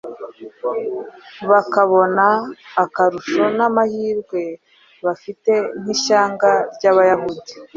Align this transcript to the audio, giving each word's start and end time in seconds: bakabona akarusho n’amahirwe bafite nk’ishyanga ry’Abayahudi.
bakabona 1.51 2.25
akarusho 2.83 3.43
n’amahirwe 3.57 4.41
bafite 5.05 5.51
nk’ishyanga 5.81 6.49
ry’Abayahudi. 6.75 7.53